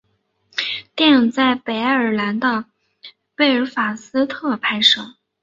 [0.95, 2.65] 电影在北爱尔兰的
[3.35, 5.13] 贝尔法斯特拍摄。